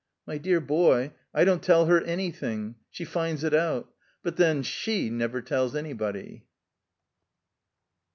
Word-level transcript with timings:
"My 0.25 0.39
dear 0.39 0.59
boy, 0.59 1.11
I 1.31 1.45
don't 1.45 1.61
tell 1.61 1.85
her 1.85 2.01
anything. 2.01 2.73
She 2.89 3.05
finds 3.05 3.43
it 3.43 3.53
out. 3.53 3.93
But, 4.23 4.35
then, 4.37 4.63
she 4.63 5.11
never 5.11 5.43
tells 5.43 5.75
anybody." 5.75 6.47